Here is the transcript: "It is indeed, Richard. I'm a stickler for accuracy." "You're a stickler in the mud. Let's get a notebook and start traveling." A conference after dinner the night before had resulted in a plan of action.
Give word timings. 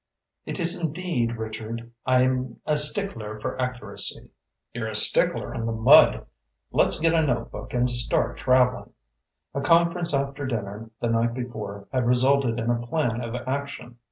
"It 0.47 0.59
is 0.59 0.81
indeed, 0.81 1.35
Richard. 1.37 1.91
I'm 2.07 2.59
a 2.65 2.75
stickler 2.75 3.39
for 3.39 3.61
accuracy." 3.61 4.31
"You're 4.73 4.87
a 4.87 4.95
stickler 4.95 5.53
in 5.53 5.67
the 5.67 5.71
mud. 5.71 6.25
Let's 6.71 6.99
get 6.99 7.13
a 7.13 7.21
notebook 7.21 7.75
and 7.75 7.87
start 7.87 8.37
traveling." 8.37 8.93
A 9.53 9.61
conference 9.61 10.11
after 10.11 10.47
dinner 10.47 10.89
the 11.01 11.09
night 11.09 11.35
before 11.35 11.87
had 11.91 12.07
resulted 12.07 12.57
in 12.59 12.71
a 12.71 12.81
plan 12.87 13.21
of 13.23 13.35
action. 13.47 13.97